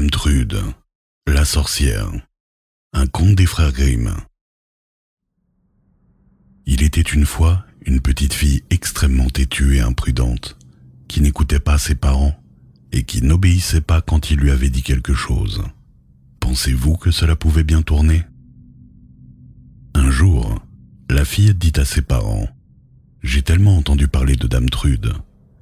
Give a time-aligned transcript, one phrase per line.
[0.00, 0.56] Dame Trude,
[1.26, 2.10] la sorcière,
[2.94, 4.10] un conte des frères Grimm.
[6.64, 10.56] Il était une fois une petite fille extrêmement têtue et imprudente,
[11.06, 12.34] qui n'écoutait pas ses parents
[12.92, 15.64] et qui n'obéissait pas quand ils lui avaient dit quelque chose.
[16.40, 18.22] Pensez-vous que cela pouvait bien tourner?
[19.92, 20.64] Un jour,
[21.10, 22.48] la fille dit à ses parents
[23.22, 25.12] J'ai tellement entendu parler de Dame Trude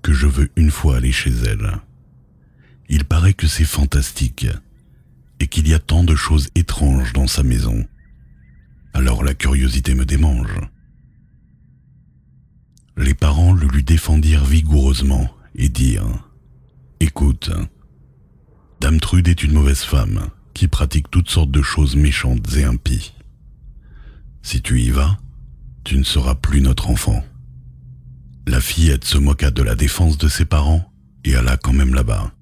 [0.00, 1.80] que je veux une fois aller chez elle.
[2.89, 4.46] Il paraît que c'est fantastique
[5.41, 7.87] et qu'il y a tant de choses étranges dans sa maison.
[8.95, 10.59] Alors la curiosité me démange.
[12.96, 16.24] Les parents le lui défendirent vigoureusement et dirent
[17.01, 17.51] Écoute,
[18.80, 23.12] Dame Trude est une mauvaise femme qui pratique toutes sortes de choses méchantes et impies.
[24.43, 25.18] Si tu y vas,
[25.84, 27.23] tu ne seras plus notre enfant.
[28.46, 30.91] La fillette se moqua de la défense de ses parents
[31.24, 32.32] et alla quand même là-bas.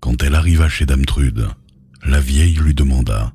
[0.00, 1.48] Quand elle arriva chez Dame Trude,
[2.04, 3.34] la vieille lui demanda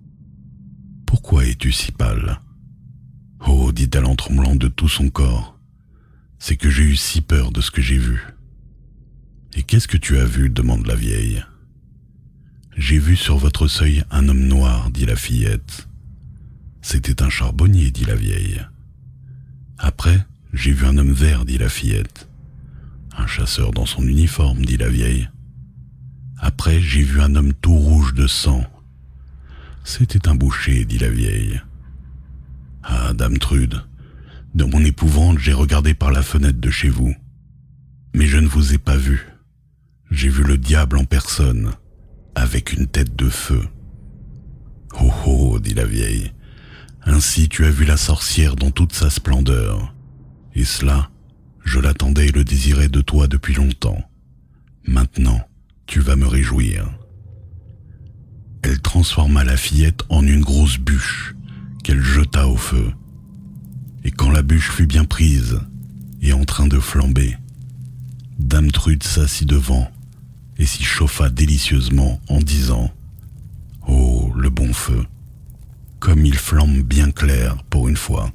[1.05, 2.39] Pourquoi es-tu si pâle
[3.47, 5.59] Oh, dit-elle en tremblant de tout son corps,
[6.39, 8.25] c'est que j'ai eu si peur de ce que j'ai vu.
[9.53, 10.49] Et qu'est-ce que tu as vu?
[10.49, 11.45] demande la vieille.
[12.75, 15.87] J'ai vu sur votre seuil un homme noir, dit la fillette.
[16.81, 18.61] C'était un charbonnier, dit la vieille.
[19.77, 22.27] Après, j'ai vu un homme vert, dit la fillette.
[23.15, 25.29] Un chasseur dans son uniforme, dit la vieille.
[26.37, 28.63] Après, j'ai vu un homme tout rouge de sang.
[29.83, 31.61] C'était un boucher, dit la vieille.
[32.83, 33.81] Ah, dame Trude,
[34.53, 37.13] dans mon épouvante, j'ai regardé par la fenêtre de chez vous.
[38.13, 39.27] Mais je ne vous ai pas vu.
[40.11, 41.71] J'ai vu le diable en personne
[42.35, 43.67] avec une tête de feu.
[45.01, 46.31] Oh oh, dit la vieille,
[47.03, 49.93] ainsi tu as vu la sorcière dans toute sa splendeur.
[50.53, 51.09] Et cela,
[51.63, 54.01] je l'attendais et le désirais de toi depuis longtemps.
[54.87, 55.41] Maintenant,
[55.85, 56.89] tu vas me réjouir.
[58.61, 61.35] Elle transforma la fillette en une grosse bûche
[61.83, 62.91] qu'elle jeta au feu.
[64.03, 65.59] Et quand la bûche fut bien prise
[66.21, 67.37] et en train de flamber,
[68.39, 69.89] Dame Trude s'assit devant
[70.57, 72.91] et s'y chauffa délicieusement en disant
[73.87, 75.05] Oh, le bon feu,
[75.99, 78.31] comme il flambe bien clair pour une fois.